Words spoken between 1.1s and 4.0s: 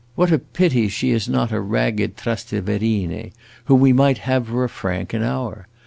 is not a ragged Trasteverine, whom we